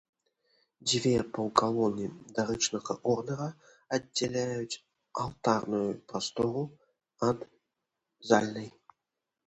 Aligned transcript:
Дзве 0.87 1.11
паўкалоны 1.37 2.07
дарычнага 2.39 2.97
ордара 3.13 3.49
аддзяляюць 3.99 4.79
алтарную 5.27 5.87
прастору 6.11 6.61
ад 7.33 7.39
зальнай. 8.31 8.69